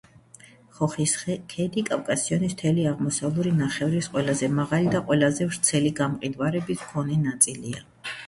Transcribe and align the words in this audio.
ხოხის 0.77 1.11
ქედი 1.51 1.81
კავკასიონის 1.89 2.55
მთელი 2.55 2.87
აღმოსავლური 2.91 3.51
ნახევრის 3.59 4.09
ყველაზე 4.15 4.49
მაღალი 4.61 4.89
და 4.95 5.01
ყველაზე 5.11 5.47
ვრცელი 5.51 5.91
გამყინვარების 6.01 6.83
მქონე 6.89 7.19
ნაწილია. 7.27 7.85